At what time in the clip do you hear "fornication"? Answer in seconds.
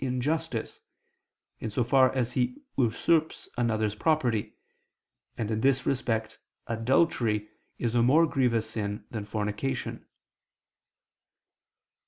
9.25-10.03